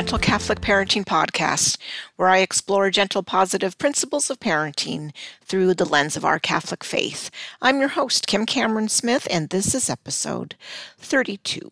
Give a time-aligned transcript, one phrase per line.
[0.00, 1.76] Gentle Catholic Parenting Podcast,
[2.16, 5.12] where I explore gentle, positive principles of parenting
[5.44, 7.30] through the lens of our Catholic faith.
[7.60, 10.54] I'm your host, Kim Cameron Smith, and this is episode
[10.96, 11.70] 32.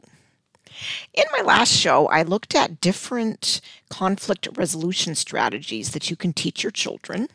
[1.14, 6.62] In my last show, I looked at different conflict resolution strategies that you can teach
[6.62, 7.28] your children.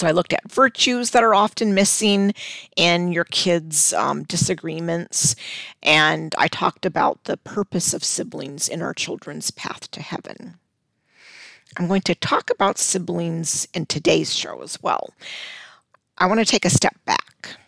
[0.00, 2.32] So I looked at virtues that are often missing
[2.74, 5.36] in your kids' um, disagreements,
[5.82, 10.54] and I talked about the purpose of siblings in our children's path to heaven.
[11.76, 15.10] I'm going to talk about siblings in today's show as well.
[16.16, 17.58] I want to take a step back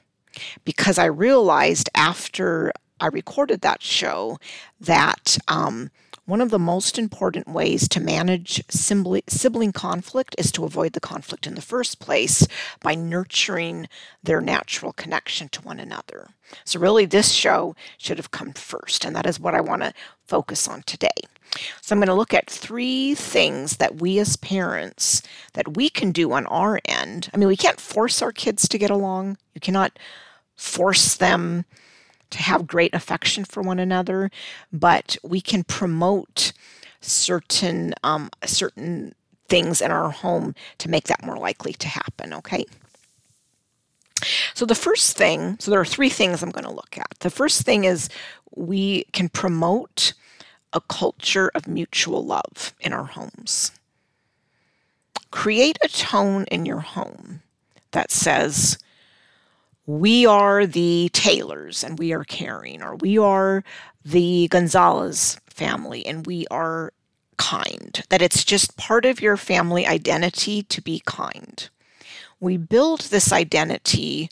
[0.64, 4.38] because I realized after I recorded that show
[4.80, 5.91] that um,
[6.25, 11.47] one of the most important ways to manage sibling conflict is to avoid the conflict
[11.47, 12.47] in the first place
[12.81, 13.89] by nurturing
[14.23, 16.29] their natural connection to one another.
[16.64, 19.95] So, really, this show should have come first, and that is what I want to
[20.27, 21.09] focus on today.
[21.81, 25.23] So, I'm going to look at three things that we as parents
[25.55, 27.31] that we can do on our end.
[27.34, 29.39] I mean, we can't force our kids to get along.
[29.55, 29.98] You cannot
[30.57, 31.64] force them
[32.33, 34.30] to have great affection for one another,
[34.72, 36.52] but we can promote
[37.00, 39.14] certain um, certain
[39.48, 42.33] things in our home to make that more likely to happen.
[42.33, 42.64] Okay.
[44.55, 47.19] So the first thing, so there are three things I'm going to look at.
[47.20, 48.08] The first thing is
[48.55, 50.14] we can promote
[50.72, 53.72] a culture of mutual love in our homes.
[55.30, 57.42] Create a tone in your home
[57.91, 58.78] that says,
[59.86, 63.64] we are the Taylors and we are caring, or we are
[64.05, 66.92] the Gonzalez family and we are
[67.36, 68.02] kind.
[68.08, 71.69] That it's just part of your family identity to be kind.
[72.41, 74.30] We build this identity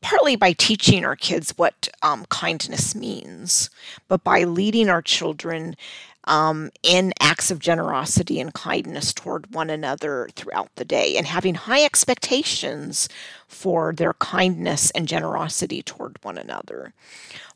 [0.00, 3.70] partly by teaching our kids what um, kindness means,
[4.08, 5.76] but by leading our children
[6.24, 11.54] um, in acts of generosity and kindness toward one another throughout the day and having
[11.54, 13.08] high expectations
[13.48, 16.92] for their kindness and generosity toward one another.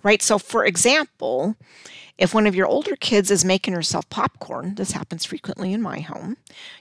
[0.03, 0.23] Right?
[0.23, 1.57] So, for example,
[2.19, 6.01] if one of your older kids is making herself popcorn, this happens frequently in my
[6.01, 6.37] home,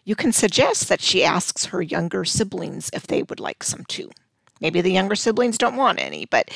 [0.05, 4.11] you can suggest that she asks her younger siblings if they would like some too.
[4.61, 6.49] Maybe the younger siblings don't want any, but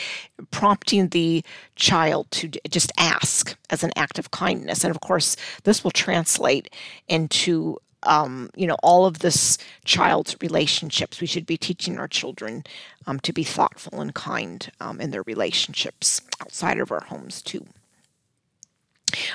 [0.52, 1.44] prompting the
[1.76, 4.84] child to just ask as an act of kindness.
[4.84, 6.74] And of course, this will translate
[7.08, 12.64] into um, you know all of this child's relationships we should be teaching our children
[13.08, 17.66] um, to be thoughtful and kind um, in their relationships outside of our homes too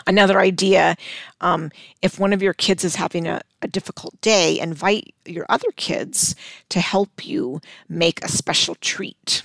[0.07, 0.97] Another idea
[1.41, 1.71] um,
[2.03, 6.35] if one of your kids is having a, a difficult day, invite your other kids
[6.69, 9.43] to help you make a special treat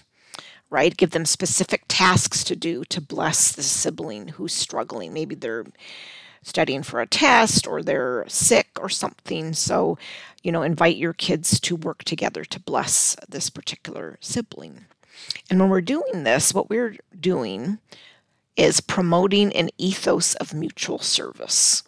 [0.70, 0.98] right?
[0.98, 5.14] Give them specific tasks to do to bless the sibling who's struggling.
[5.14, 5.66] Maybe they're
[6.44, 9.54] studying for a test or they're sick or something.
[9.54, 9.98] So,
[10.44, 14.86] you know, invite your kids to work together to bless this particular sibling.
[15.50, 17.80] And when we're doing this, what we're doing
[18.60, 21.82] is promoting an ethos of mutual service.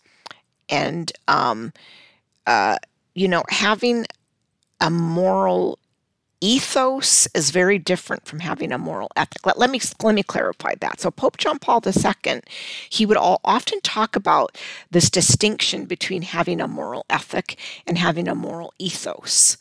[0.69, 1.73] And, um,
[2.47, 2.77] uh,
[3.13, 4.05] you know, having
[4.79, 5.77] a moral
[6.39, 9.45] ethos is very different from having a moral ethic.
[9.45, 11.01] Let, let, me let me clarify that.
[11.01, 12.39] So Pope John Paul II,
[12.89, 14.57] he would all, often talk about
[14.91, 19.57] this distinction between having a moral ethic and having a moral ethos.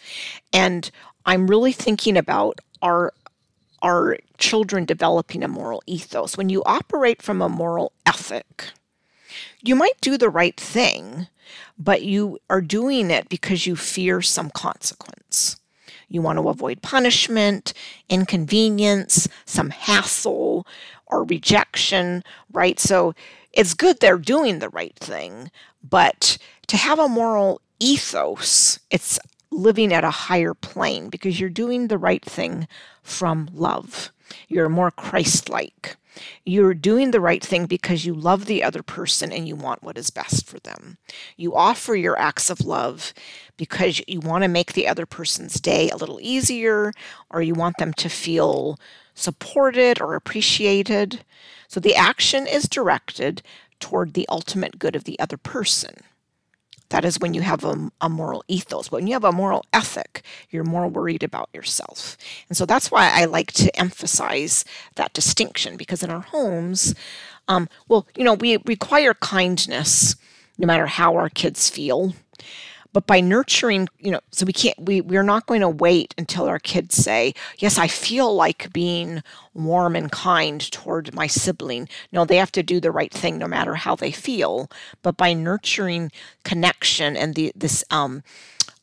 [0.52, 0.92] And
[1.26, 3.12] I'm really thinking about our
[3.82, 6.36] our children developing a moral ethos.
[6.36, 8.66] When you operate from a moral ethic,
[9.62, 11.28] you might do the right thing,
[11.78, 15.60] but you are doing it because you fear some consequence.
[16.08, 17.72] You want to avoid punishment,
[18.08, 20.66] inconvenience, some hassle,
[21.06, 22.80] or rejection, right?
[22.80, 23.14] So
[23.52, 25.50] it's good they're doing the right thing,
[25.88, 26.36] but
[26.66, 29.18] to have a moral ethos, it's
[29.50, 32.68] living at a higher plane because you're doing the right thing
[33.02, 34.12] from love.
[34.48, 35.96] You're more Christ like.
[36.44, 39.96] You're doing the right thing because you love the other person and you want what
[39.96, 40.98] is best for them.
[41.36, 43.14] You offer your acts of love
[43.56, 46.92] because you want to make the other person's day a little easier
[47.30, 48.78] or you want them to feel
[49.14, 51.24] supported or appreciated.
[51.68, 53.42] So the action is directed
[53.78, 55.96] toward the ultimate good of the other person.
[56.90, 58.88] That is when you have a, a, moral ethos.
[58.88, 62.16] But when you have a moral ethic, you're more worried about yourself.
[62.48, 64.64] And so that's why I like to emphasize
[64.96, 66.94] that distinction because in our homes,
[67.48, 70.16] um, well, you know, we require kindness
[70.58, 72.12] no matter how our kids feel.
[72.92, 76.46] But by nurturing you know so we can't we we're not going to wait until
[76.46, 79.22] our kids say yes i feel like being
[79.54, 81.88] warm and kind toward my sibling.
[82.12, 84.70] No they have to do the right thing no matter how they feel.
[85.02, 86.10] But by nurturing
[86.44, 88.22] connection and the this um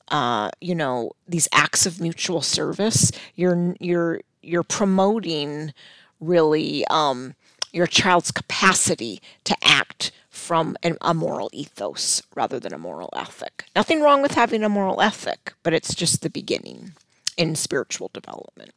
[0.10, 5.74] uh you know these acts of mutual service you're you're you're promoting
[6.22, 7.36] really um
[7.74, 10.12] your child's capacity to act
[10.48, 13.66] from an, a moral ethos rather than a moral ethic.
[13.76, 16.94] Nothing wrong with having a moral ethic, but it's just the beginning
[17.36, 18.72] in spiritual development.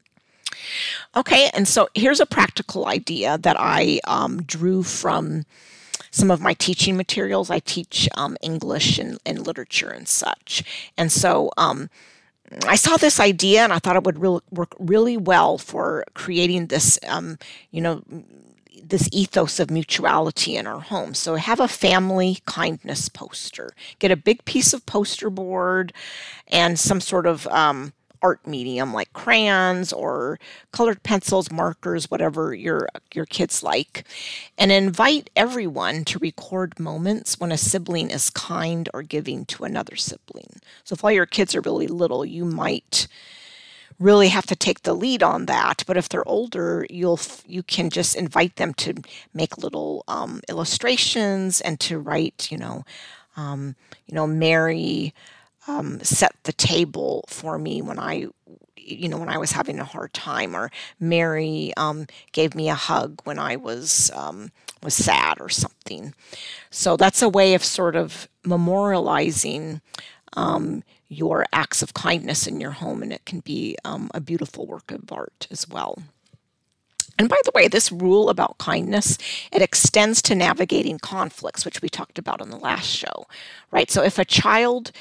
[1.14, 5.44] Okay, and so here's a practical idea that I um, drew from
[6.10, 7.50] some of my teaching materials.
[7.50, 10.64] I teach um, English and, and, literature and such.
[10.98, 11.88] And so um,
[12.66, 16.66] I saw this idea and I thought it would really work really well for creating
[16.66, 17.38] this, um,
[17.70, 18.02] you know,
[18.82, 21.14] this ethos of mutuality in our home.
[21.14, 23.72] So have a family kindness poster.
[23.98, 25.92] Get a big piece of poster board
[26.48, 27.92] and some sort of um,
[28.22, 30.38] art medium like crayons or
[30.72, 34.04] colored pencils, markers, whatever your your kids like,
[34.58, 39.96] and invite everyone to record moments when a sibling is kind or giving to another
[39.96, 40.60] sibling.
[40.84, 43.06] So if all your kids are really little, you might
[44.00, 45.84] really have to take the lead on that.
[45.86, 48.94] But if they're older, you'll you can just invite them to
[49.34, 52.84] make little um, illustrations and to write, you know,
[53.36, 53.76] um,
[54.06, 55.14] you know, Mary
[55.68, 58.26] um, set the table for me when I
[58.76, 62.74] you know when I was having a hard time, or Mary um, gave me a
[62.74, 64.50] hug when I was um,
[64.82, 66.14] was sad or something.
[66.70, 69.80] So that's a way of sort of memorializing
[70.34, 74.66] um, your acts of kindness in your home, and it can be um, a beautiful
[74.66, 75.98] work of art as well.
[77.18, 79.18] And by the way, this rule about kindness,
[79.52, 83.26] it extends to navigating conflicts, which we talked about on the last show,
[83.70, 83.90] right?
[83.90, 84.92] So if a child,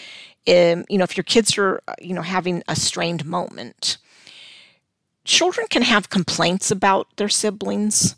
[0.48, 3.98] um, you know, if your kids are, uh, you know, having a strained moment,
[5.24, 8.16] children can have complaints about their siblings,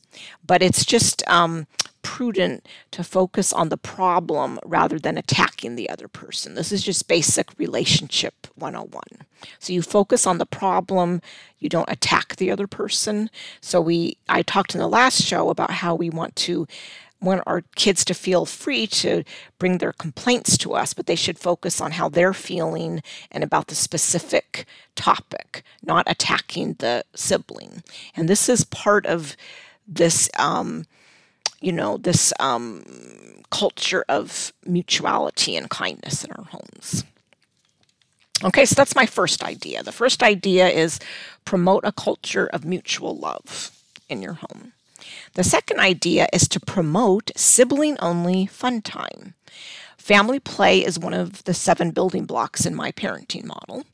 [0.47, 1.67] but it's just um,
[2.01, 6.55] prudent to focus on the problem rather than attacking the other person.
[6.55, 9.03] This is just basic relationship 101.
[9.59, 11.21] So you focus on the problem,
[11.59, 13.29] you don't attack the other person.
[13.59, 16.67] So we I talked in the last show about how we want to
[17.21, 19.23] want our kids to feel free to
[19.59, 23.01] bring their complaints to us, but they should focus on how they're feeling
[23.31, 24.65] and about the specific
[24.95, 27.83] topic, not attacking the sibling.
[28.15, 29.37] And this is part of
[29.87, 30.85] this um,
[31.61, 32.83] you know, this um,
[33.51, 37.03] culture of mutuality and kindness in our homes.
[38.43, 39.83] Okay, so that's my first idea.
[39.83, 40.99] The first idea is
[41.45, 43.71] promote a culture of mutual love
[44.09, 44.73] in your home.
[45.33, 49.35] The second idea is to promote sibling only fun time.
[49.97, 53.85] Family play is one of the seven building blocks in my parenting model.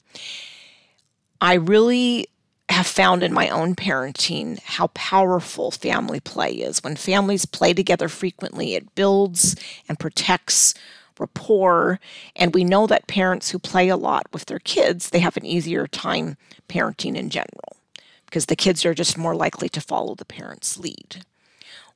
[1.41, 2.27] I really
[2.69, 6.83] have found in my own parenting how powerful family play is.
[6.83, 9.55] When families play together frequently, it builds
[9.87, 10.73] and protects
[11.19, 11.99] rapport
[12.35, 15.45] and we know that parents who play a lot with their kids they have an
[15.45, 16.37] easier time
[16.69, 17.77] parenting in general
[18.25, 21.25] because the kids are just more likely to follow the parents lead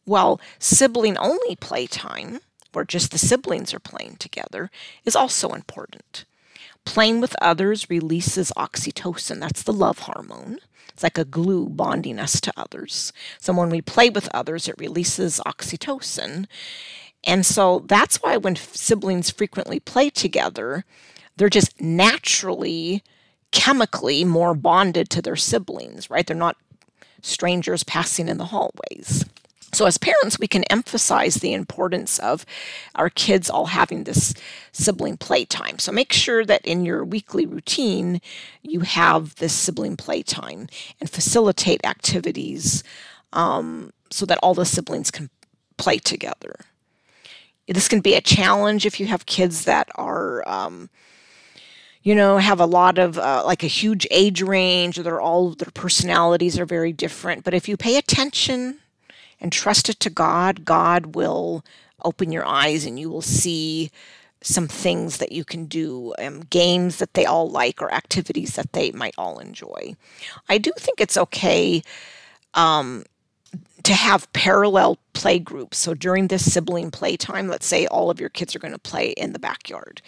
[0.05, 2.39] well sibling only playtime
[2.73, 4.71] where just the siblings are playing together
[5.05, 6.25] is also important
[6.85, 9.39] Playing with others releases oxytocin.
[9.39, 10.59] That's the love hormone.
[10.89, 13.13] It's like a glue bonding us to others.
[13.39, 16.47] So when we play with others, it releases oxytocin.
[17.23, 20.83] And so that's why when siblings frequently play together,
[21.37, 23.03] they're just naturally,
[23.51, 26.25] chemically more bonded to their siblings, right?
[26.25, 26.57] They're not
[27.21, 29.25] strangers passing in the hallways.
[29.73, 32.45] So, as parents, we can emphasize the importance of
[32.95, 34.33] our kids all having this
[34.73, 35.79] sibling playtime.
[35.79, 38.21] So, make sure that in your weekly routine,
[38.61, 40.67] you have this sibling playtime
[40.99, 42.83] and facilitate activities
[43.31, 45.29] um, so that all the siblings can
[45.77, 46.55] play together.
[47.67, 50.47] This can be a challenge if you have kids that are.
[50.47, 50.89] Um,
[52.03, 55.51] you know, have a lot of uh, like a huge age range, or they're all
[55.51, 57.43] their personalities are very different.
[57.43, 58.79] But if you pay attention
[59.41, 61.65] and trust it to God, God will
[62.03, 63.91] open your eyes and you will see
[64.43, 68.73] some things that you can do, um, games that they all like, or activities that
[68.73, 69.95] they might all enjoy.
[70.49, 71.83] I do think it's okay
[72.55, 73.03] um,
[73.83, 75.77] to have parallel play groups.
[75.77, 79.09] So during this sibling playtime, let's say all of your kids are going to play
[79.11, 80.01] in the backyard.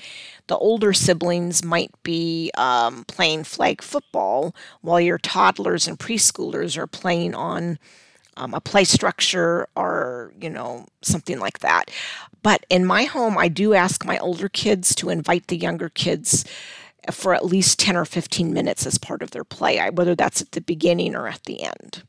[0.47, 6.87] The older siblings might be um, playing flag football while your toddlers and preschoolers are
[6.87, 7.77] playing on
[8.37, 11.91] um, a play structure or, you know, something like that.
[12.41, 16.45] But in my home, I do ask my older kids to invite the younger kids
[17.11, 20.51] for at least 10 or 15 minutes as part of their play, whether that's at
[20.51, 22.03] the beginning or at the end.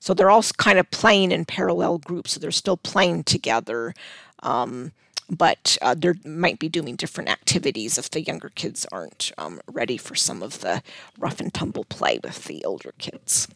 [0.00, 3.94] So they're all kind of playing in parallel groups, so they're still playing together.
[4.42, 4.92] Um,
[5.30, 9.98] but uh, they might be doing different activities if the younger kids aren't um, ready
[9.98, 10.82] for some of the
[11.18, 13.48] rough and tumble play with the older kids.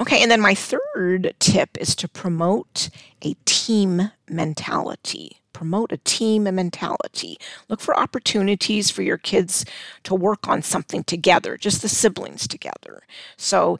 [0.00, 2.90] Okay, and then my third tip is to promote
[3.22, 5.38] a team mentality.
[5.52, 7.38] Promote a team mentality.
[7.68, 9.64] Look for opportunities for your kids
[10.04, 13.02] to work on something together, just the siblings together.
[13.36, 13.78] So,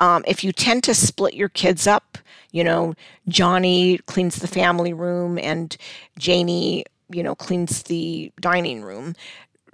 [0.00, 2.18] um, if you tend to split your kids up,
[2.50, 2.94] you know,
[3.28, 5.76] Johnny cleans the family room and
[6.18, 9.14] Janie, you know, cleans the dining room,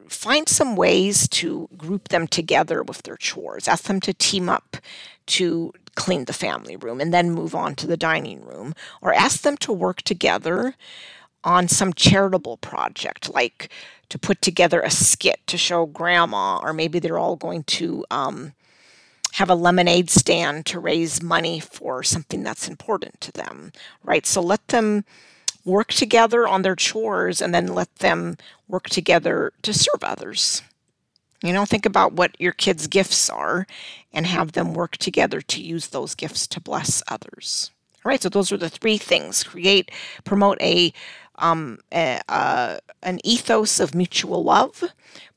[0.08, 3.68] find some ways to group them together with their chores.
[3.68, 4.76] Ask them to team up
[5.30, 8.74] to clean the family room and then move on to the dining room.
[9.02, 10.74] Or ask them to work together
[11.42, 13.70] on some charitable project, like
[14.08, 18.52] to put together a skit to show grandma, or maybe they're all going to um,
[19.34, 23.72] have a lemonade stand to raise money for something that's important to them,
[24.02, 24.26] right?
[24.26, 25.04] So let them
[25.64, 28.36] work together on their chores and then let them
[28.68, 30.62] work together to serve others.
[31.42, 33.66] You know, think about what your kids' gifts are
[34.12, 37.70] and have them work together to use those gifts to bless others.
[38.04, 39.90] All right, so those are the three things create,
[40.24, 40.92] promote a,
[41.36, 44.84] um, a uh, an ethos of mutual love,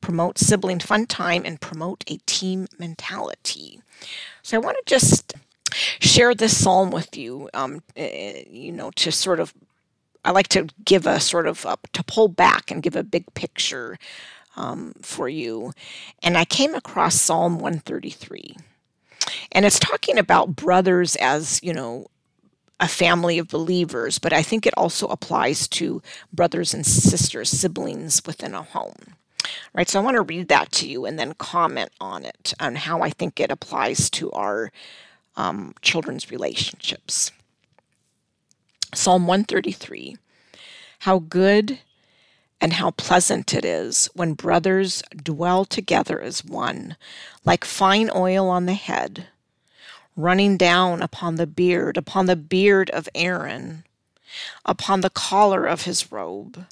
[0.01, 3.81] promote sibling fun time, and promote a team mentality.
[4.41, 5.33] So I want to just
[5.99, 8.03] share this psalm with you, um, uh,
[8.49, 9.53] you know, to sort of
[10.25, 13.33] I like to give a sort of a, to pull back and give a big
[13.33, 13.97] picture
[14.55, 15.73] um, for you.
[16.21, 18.57] And I came across Psalm 133.
[19.51, 22.07] And it's talking about brothers as, you know,
[22.79, 26.01] a family of believers, but I think it also applies to
[26.33, 29.15] brothers and sisters, siblings within a home.
[29.73, 32.75] Right, so I want to read that to you and then comment on it, on
[32.75, 34.71] how I think it applies to our
[35.35, 37.31] um, children's relationships.
[38.93, 40.17] Psalm 133
[40.99, 41.79] How good
[42.63, 46.95] and how pleasant it is when brothers dwell together as one,
[47.43, 49.27] like fine oil on the head,
[50.15, 53.83] running down upon the beard, upon the beard of Aaron,
[54.65, 56.65] upon the collar of his robe,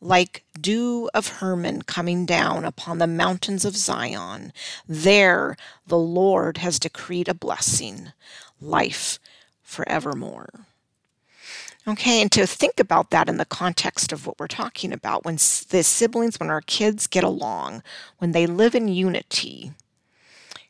[0.00, 4.52] like dew of Hermon coming down upon the mountains of Zion.
[4.86, 8.12] There the Lord has decreed a blessing,
[8.60, 9.18] life
[9.64, 10.66] forevermore.
[11.86, 15.34] Okay, and to think about that in the context of what we're talking about, when
[15.34, 17.82] the siblings, when our kids get along,
[18.18, 19.72] when they live in unity,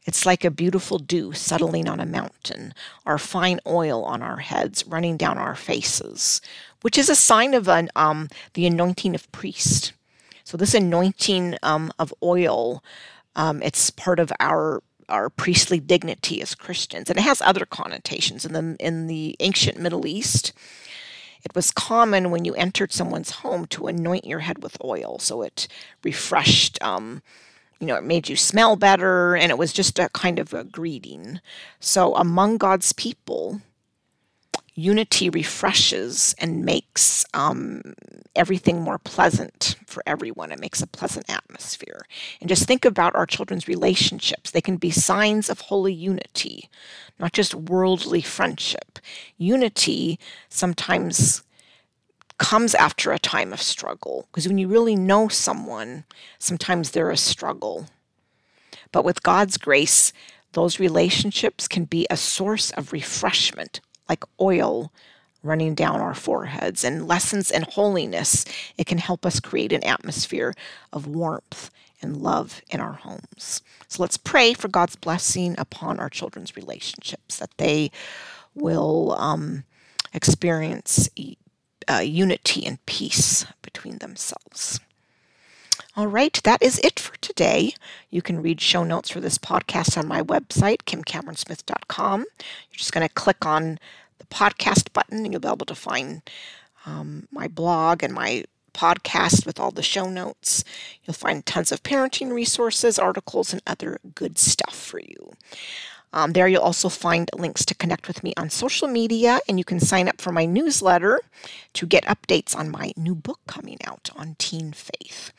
[0.05, 2.73] it's like a beautiful dew settling on a mountain,
[3.05, 6.41] or fine oil on our heads running down our faces,
[6.81, 9.93] which is a sign of an, um, the anointing of priest.
[10.45, 12.83] So this anointing um, of oil,
[13.37, 18.47] um, it's part of our our priestly dignity as Christians, and it has other connotations
[18.47, 20.55] in the in the ancient Middle East.
[21.45, 25.43] It was common when you entered someone's home to anoint your head with oil, so
[25.43, 25.69] it
[26.05, 26.81] refreshed.
[26.83, 27.23] Um,
[27.81, 30.63] you know, it made you smell better, and it was just a kind of a
[30.63, 31.41] greeting.
[31.81, 33.61] So, among God's people,
[34.75, 37.95] unity refreshes and makes um,
[38.35, 40.51] everything more pleasant for everyone.
[40.51, 42.03] It makes a pleasant atmosphere.
[42.41, 44.51] And just think about our children's relationships.
[44.51, 46.71] They can be signs of holy unity,
[47.19, 48.99] not just worldly friendship.
[49.37, 51.43] Unity sometimes
[52.39, 56.05] comes after a time of struggle because when you really know someone,
[56.39, 57.87] sometimes there is a struggle.
[58.91, 60.13] But with God's grace,
[60.53, 64.93] those relationships can be a source of refreshment like oil
[65.43, 68.45] running down our foreheads and lessons in holiness,
[68.79, 70.55] it can help us create an atmosphere
[70.93, 73.63] of warmth and love in our homes.
[73.89, 77.91] So let's pray for God's blessing upon our children's relationships, that they
[78.55, 79.65] will um,
[80.13, 81.09] experience
[81.91, 84.81] uh, unity and peace between themselves.
[85.95, 87.75] All right, that is it for today.
[88.09, 92.21] You can read show notes for this podcast on my website, kimcameronsmith.com.
[92.21, 93.79] You're just going to click on
[94.19, 96.23] the podcast button, and you'll be able to find
[96.87, 100.65] um, my blog and my podcast with all the show notes.
[101.05, 105.33] You'll find tons of parenting resources, articles, and other good stuff for you.
[106.13, 109.65] Um, there, you'll also find links to connect with me on social media, and you
[109.65, 111.21] can sign up for my newsletter
[111.75, 115.33] to get updates on my new book coming out on teen faith.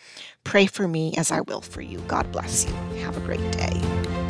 [0.44, 2.00] Pray for me as I will for you.
[2.08, 2.74] God bless you.
[3.02, 4.23] Have a great day.